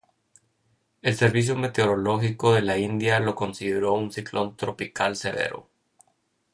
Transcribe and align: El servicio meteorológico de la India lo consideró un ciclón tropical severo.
El 1.03 1.13
servicio 1.15 1.55
meteorológico 1.55 2.53
de 2.55 2.63
la 2.63 2.79
India 2.79 3.19
lo 3.19 3.35
consideró 3.35 3.93
un 3.93 4.11
ciclón 4.11 4.57
tropical 4.57 5.15
severo. 5.15 5.67